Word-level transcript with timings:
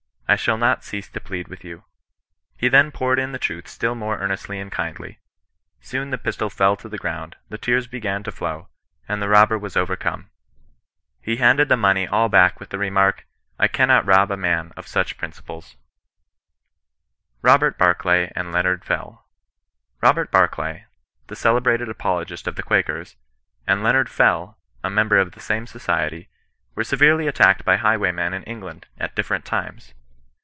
I 0.27 0.37
shall 0.37 0.57
not 0.57 0.85
cease 0.85 1.09
to 1.09 1.19
plead 1.19 1.47
witii 1.47 1.65
you.' 1.65 1.83
He 2.55 2.69
then 2.69 2.89
poured 2.93 3.19
in 3.19 3.33
the 3.33 3.37
truth 3.37 3.67
still 3.67 3.95
more 3.95 4.21
ear 4.21 4.29
nestly 4.29 4.61
and 4.61 4.71
kindly. 4.71 5.19
Soon 5.81 6.09
the 6.09 6.17
pistol 6.17 6.49
fell 6.49 6.77
to 6.77 6.87
the 6.87 6.97
ground; 6.97 7.35
the 7.49 7.57
tears 7.57 7.85
began 7.85 8.23
to 8.23 8.31
flow; 8.31 8.69
and 9.09 9.21
the 9.21 9.27
robber 9.27 9.57
was 9.57 9.75
overcome. 9.75 10.29
He 11.19 11.35
handed 11.35 11.67
the 11.67 11.75
money 11.75 12.07
all 12.07 12.29
backmih.\.\vax«SEQas^^''V' 12.29 13.87
not 13.87 14.05
rob 14.05 14.31
a 14.31 14.37
man 14.37 14.71
of 14.77 14.85
sucn 14.85 15.17
principVes? 15.17 15.75
""^ 15.75 15.75
110 17.41 17.43
CHEISTIAN 17.43 17.43
KON 17.43 17.43
HESIfiTAirCB. 17.43 17.43
ROBERT 17.43 17.77
BARCLAT 17.91 18.31
AND 18.37 18.51
LEOKABD 18.53 18.85
FELL. 18.85 19.23
Robert 20.01 20.31
Barclay, 20.31 20.85
the 21.27 21.35
celebrated 21.35 21.89
apologist 21.89 22.47
of 22.47 22.55
the 22.55 22.63
Quakers^ 22.63 23.15
and 23.67 23.83
Leonard 23.83 24.07
Fell, 24.07 24.57
a 24.81 24.89
member 24.89 25.17
of 25.17 25.33
the 25.33 25.41
same 25.41 25.67
Society, 25.67 26.29
were 26.73 26.85
severally 26.85 27.27
attacked 27.27 27.65
by 27.65 27.75
highwaymen 27.75 28.33
in 28.33 28.43
England, 28.43 28.85
at 28.97 29.13
differ 29.13 29.33
ent 29.35 29.43
times. 29.43 29.93